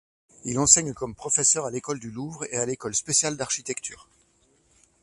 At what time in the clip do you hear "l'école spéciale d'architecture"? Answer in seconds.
2.65-4.07